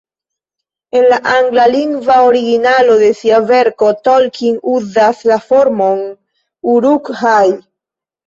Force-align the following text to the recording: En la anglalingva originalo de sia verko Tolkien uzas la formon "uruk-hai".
En 0.99 1.03
la 1.09 1.17
anglalingva 1.31 2.13
originalo 2.29 2.95
de 3.01 3.09
sia 3.19 3.41
verko 3.51 3.91
Tolkien 4.07 4.57
uzas 4.77 5.21
la 5.33 5.39
formon 5.51 6.01
"uruk-hai". 6.77 7.47